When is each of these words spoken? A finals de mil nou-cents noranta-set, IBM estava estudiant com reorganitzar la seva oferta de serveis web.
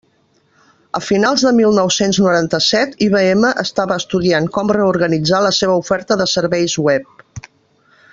A 0.99 1.01
finals 1.07 1.43
de 1.47 1.51
mil 1.57 1.75
nou-cents 1.79 2.19
noranta-set, 2.23 2.95
IBM 3.07 3.43
estava 3.65 3.99
estudiant 4.03 4.49
com 4.57 4.73
reorganitzar 4.79 5.43
la 5.49 5.53
seva 5.59 5.77
oferta 5.83 6.19
de 6.23 6.27
serveis 6.33 6.77
web. 6.89 7.47